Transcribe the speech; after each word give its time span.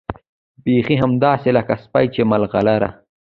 بيخي 0.63 0.95
همداسې 1.03 1.49
لکه 1.57 1.73
سيپۍ 1.81 2.05
چې 2.13 2.21
ملغلره 2.31 2.89